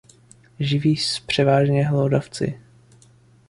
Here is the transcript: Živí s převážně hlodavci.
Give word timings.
Živí 0.59 0.95
s 0.97 1.19
převážně 1.19 1.87
hlodavci. 1.87 2.59